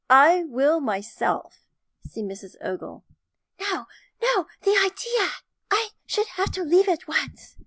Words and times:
"I 0.09 0.45
will 0.45 0.79
myself 0.79 1.63
see 2.09 2.23
Mrs. 2.23 2.55
Ogle." 2.59 3.03
"No, 3.59 3.85
no! 4.19 4.47
The 4.63 4.71
idea! 4.71 5.29
I 5.69 5.89
should 6.07 6.25
have 6.25 6.49
to 6.53 6.63
leave 6.63 6.89
at 6.89 7.07
once. 7.07 7.55